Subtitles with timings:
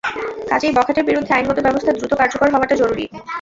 [0.49, 3.05] কাজেই বখাটের বিরুদ্ধে আইনগত ব্যবস্থা দ্রুত কার্যকর হওয়াটা জরুরি।